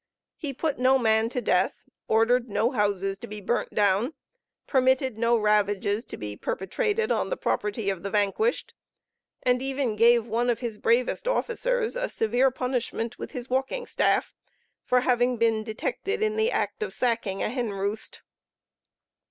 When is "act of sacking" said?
16.51-17.43